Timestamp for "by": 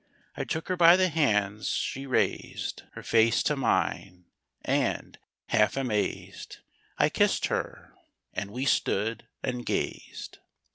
0.75-0.95